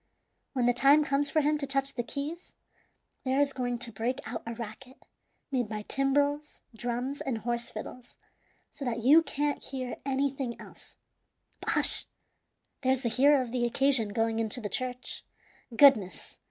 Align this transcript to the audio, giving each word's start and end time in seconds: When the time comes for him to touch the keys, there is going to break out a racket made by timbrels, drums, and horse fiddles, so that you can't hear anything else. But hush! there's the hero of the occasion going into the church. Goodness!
When 0.53 0.65
the 0.65 0.73
time 0.73 1.03
comes 1.05 1.29
for 1.29 1.41
him 1.41 1.59
to 1.59 1.67
touch 1.67 1.93
the 1.93 2.01
keys, 2.01 2.53
there 3.23 3.39
is 3.39 3.53
going 3.53 3.77
to 3.77 3.91
break 3.91 4.17
out 4.25 4.41
a 4.47 4.55
racket 4.55 4.97
made 5.51 5.69
by 5.69 5.83
timbrels, 5.83 6.63
drums, 6.75 7.21
and 7.21 7.37
horse 7.37 7.69
fiddles, 7.69 8.15
so 8.71 8.83
that 8.83 9.03
you 9.03 9.21
can't 9.21 9.63
hear 9.63 9.97
anything 10.03 10.59
else. 10.59 10.97
But 11.59 11.69
hush! 11.73 12.05
there's 12.81 13.01
the 13.03 13.09
hero 13.09 13.43
of 13.43 13.51
the 13.51 13.63
occasion 13.63 14.09
going 14.09 14.39
into 14.39 14.59
the 14.59 14.69
church. 14.69 15.23
Goodness! 15.77 16.39